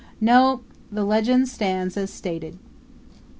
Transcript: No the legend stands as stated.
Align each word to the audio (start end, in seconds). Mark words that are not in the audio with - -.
No 0.19 0.61
the 0.91 1.03
legend 1.03 1.47
stands 1.47 1.95
as 1.95 2.09
stated. 2.09 2.57